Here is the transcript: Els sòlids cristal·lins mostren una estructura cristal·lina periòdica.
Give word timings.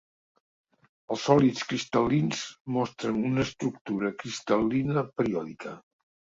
Els 1.15 1.25
sòlids 1.29 1.65
cristal·lins 1.73 2.41
mostren 2.79 3.21
una 3.29 3.47
estructura 3.51 4.13
cristal·lina 4.25 5.09
periòdica. 5.23 5.79